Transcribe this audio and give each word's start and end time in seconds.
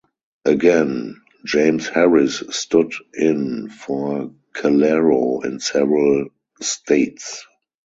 Again, 0.45 1.21
James 1.45 1.87
Harris 1.87 2.41
stood 2.49 2.91
in 3.13 3.69
for 3.69 4.33
Calero 4.55 5.45
in 5.45 5.59
several 5.59 6.29
states. 6.59 7.45